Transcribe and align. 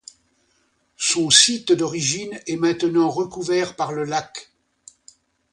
Son 0.97 1.29
site 1.29 1.71
d'origine 1.73 2.39
est 2.47 2.55
maintenant 2.55 3.07
recouvert 3.07 3.75
par 3.75 3.91
le 3.91 4.03
lac. 4.03 4.49